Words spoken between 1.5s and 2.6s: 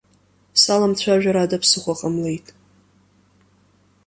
ԥсыхәа ҟамлеит.